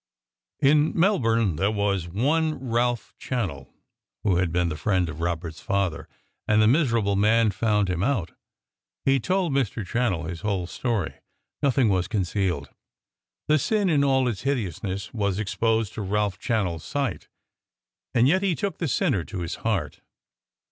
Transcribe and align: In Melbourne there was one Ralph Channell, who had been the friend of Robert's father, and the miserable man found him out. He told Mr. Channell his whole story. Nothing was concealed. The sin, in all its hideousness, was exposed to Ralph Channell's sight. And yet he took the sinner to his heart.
In 0.61 0.99
Melbourne 0.99 1.57
there 1.57 1.69
was 1.69 2.07
one 2.07 2.55
Ralph 2.71 3.13
Channell, 3.19 3.67
who 4.23 4.37
had 4.37 4.51
been 4.51 4.69
the 4.69 4.75
friend 4.75 5.07
of 5.07 5.19
Robert's 5.21 5.61
father, 5.61 6.07
and 6.47 6.59
the 6.59 6.67
miserable 6.67 7.15
man 7.15 7.51
found 7.51 7.87
him 7.87 8.01
out. 8.01 8.31
He 9.05 9.19
told 9.19 9.53
Mr. 9.53 9.85
Channell 9.85 10.27
his 10.27 10.41
whole 10.41 10.65
story. 10.65 11.17
Nothing 11.61 11.87
was 11.87 12.07
concealed. 12.07 12.69
The 13.47 13.59
sin, 13.59 13.89
in 13.89 14.03
all 14.03 14.27
its 14.27 14.41
hideousness, 14.41 15.13
was 15.13 15.37
exposed 15.37 15.93
to 15.93 16.01
Ralph 16.01 16.39
Channell's 16.39 16.83
sight. 16.83 17.27
And 18.15 18.27
yet 18.27 18.41
he 18.41 18.55
took 18.55 18.79
the 18.79 18.87
sinner 18.87 19.23
to 19.25 19.41
his 19.41 19.57
heart. 19.61 20.01